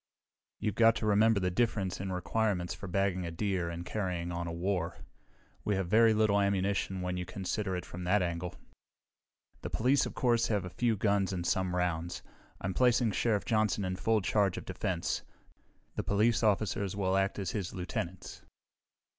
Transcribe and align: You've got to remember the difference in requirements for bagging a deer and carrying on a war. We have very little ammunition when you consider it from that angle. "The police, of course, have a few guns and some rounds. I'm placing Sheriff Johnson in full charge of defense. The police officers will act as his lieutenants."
You've 0.57 0.73
got 0.73 0.95
to 0.95 1.05
remember 1.05 1.39
the 1.39 1.51
difference 1.51 1.99
in 2.01 2.11
requirements 2.11 2.73
for 2.73 2.87
bagging 2.87 3.23
a 3.23 3.29
deer 3.29 3.69
and 3.69 3.85
carrying 3.85 4.31
on 4.31 4.47
a 4.47 4.51
war. 4.51 4.97
We 5.63 5.75
have 5.75 5.89
very 5.89 6.11
little 6.15 6.41
ammunition 6.41 7.01
when 7.03 7.17
you 7.17 7.23
consider 7.27 7.75
it 7.75 7.85
from 7.85 8.03
that 8.05 8.23
angle. 8.23 8.55
"The 9.61 9.69
police, 9.69 10.07
of 10.07 10.15
course, 10.15 10.47
have 10.47 10.65
a 10.65 10.71
few 10.71 10.97
guns 10.97 11.31
and 11.31 11.45
some 11.45 11.75
rounds. 11.75 12.23
I'm 12.59 12.73
placing 12.73 13.11
Sheriff 13.11 13.45
Johnson 13.45 13.85
in 13.85 13.95
full 13.95 14.21
charge 14.21 14.57
of 14.57 14.65
defense. 14.65 15.21
The 15.93 16.03
police 16.03 16.41
officers 16.41 16.95
will 16.95 17.15
act 17.15 17.37
as 17.37 17.51
his 17.51 17.71
lieutenants." 17.75 18.41